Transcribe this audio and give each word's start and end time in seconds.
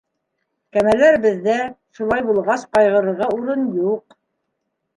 Кәмәләр 0.77 1.17
беҙҙә, 1.25 1.57
шулай 1.99 2.25
булғас, 2.31 2.65
ҡайғырырға 2.73 3.31
урын 3.39 3.71
юҡ. 3.85 4.21